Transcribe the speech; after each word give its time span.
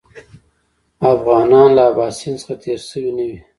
افغانان 1.13 1.69
له 1.77 1.83
اباسین 1.91 2.35
څخه 2.41 2.53
تېر 2.63 2.79
شوي 2.89 3.11
نه 3.17 3.23
وي. 3.29 3.37